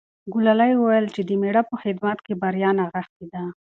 ګلالۍ 0.33 0.71
وویل 0.77 1.05
چې 1.15 1.21
د 1.23 1.29
مېړه 1.41 1.61
په 1.69 1.75
خدمت 1.81 2.17
کې 2.25 2.33
بریا 2.41 2.69
نغښتې 2.77 3.25
ده. 3.33 3.43